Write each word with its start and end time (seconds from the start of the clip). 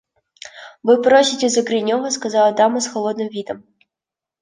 –Вы 0.81 0.99
просите 0.99 1.47
за 1.47 1.61
Гринева?– 1.61 2.09
сказала 2.09 2.51
дама 2.53 2.79
с 2.81 2.87
холодным 2.87 3.27
видом. 3.29 3.63